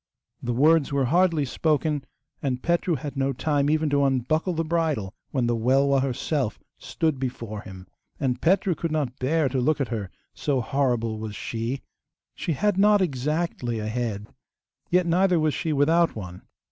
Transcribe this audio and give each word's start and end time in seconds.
The 0.41 0.53
words 0.55 0.91
were 0.91 1.05
hardly 1.05 1.45
spoken, 1.45 2.03
and 2.41 2.63
Petru 2.63 2.95
had 2.95 3.15
no 3.15 3.33
time 3.33 3.69
even 3.69 3.87
to 3.91 4.03
unbuckle 4.03 4.53
the 4.53 4.63
bridle, 4.65 5.13
when 5.29 5.45
the 5.45 5.55
Welwa 5.55 6.01
herself 6.01 6.57
stood 6.79 7.19
before 7.19 7.61
him; 7.61 7.85
and 8.19 8.41
Petru 8.41 8.73
could 8.73 8.91
not 8.91 9.19
bear 9.19 9.47
to 9.49 9.61
look 9.61 9.79
at 9.79 9.89
her, 9.89 10.09
so 10.33 10.59
horrible 10.59 11.19
was 11.19 11.35
she. 11.35 11.83
She 12.33 12.53
had 12.53 12.79
not 12.79 12.99
exactly 12.99 13.77
a 13.77 13.85
head, 13.89 14.25
yet 14.89 15.05
neither 15.05 15.39
was 15.39 15.53
she 15.53 15.71
without 15.71 16.15
one. 16.15 16.47